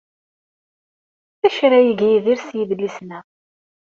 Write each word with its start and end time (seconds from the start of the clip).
D 1.41 1.41
acu 1.47 1.61
ara 1.65 1.79
yeg 1.87 1.99
Yidir 2.03 2.39
s 2.45 2.49
yidlisen-a? 2.57 3.19